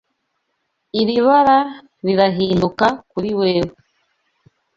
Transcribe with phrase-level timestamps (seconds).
[1.01, 1.57] Iri bara
[2.05, 3.71] rirahinduka kuri wewe.